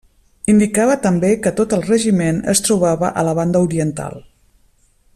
[0.53, 4.21] Indicava també que tot el regiment es trobava a la Banda Oriental.